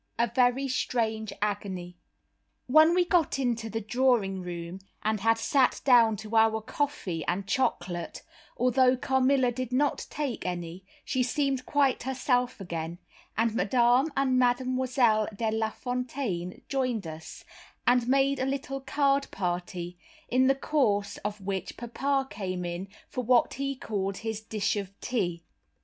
[0.17, 1.95] A Very Strange Agony
[2.65, 7.47] When we got into the drawing room, and had sat down to our coffee and
[7.47, 8.23] chocolate,
[8.57, 12.97] although Carmilla did not take any, she seemed quite herself again,
[13.37, 17.43] and Madame, and Mademoiselle De Lafontaine, joined us,
[17.85, 19.99] and made a little card party,
[20.29, 24.99] in the course of which papa came in for what he called his "dish of
[24.99, 25.43] tea."